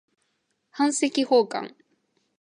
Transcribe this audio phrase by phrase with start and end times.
[0.03, 0.03] 版籍
[1.23, 1.75] 奉還